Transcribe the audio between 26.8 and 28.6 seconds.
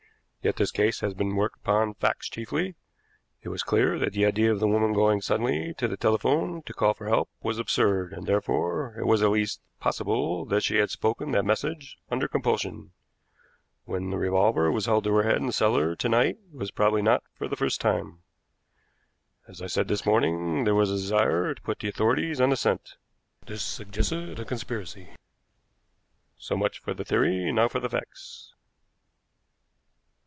theory, now for facts."